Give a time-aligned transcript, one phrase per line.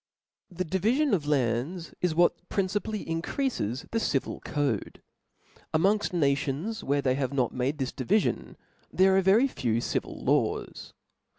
[0.51, 4.99] 'Tp H E divifion of lands ia what principally ■■" increafes the civil cods.
[5.75, 8.55] Amongfl nations tvhere they have not made this divifion,
[8.91, 10.93] there are very few civil laws.